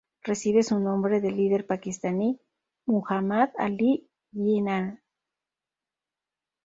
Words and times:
Recibe 0.23 0.63
su 0.63 0.79
nombre 0.79 1.21
del 1.21 1.37
líder 1.37 1.67
pakistaní 1.67 2.39
Muhammad 2.87 3.51
Ali 3.55 4.09
Jinnah. 4.31 4.99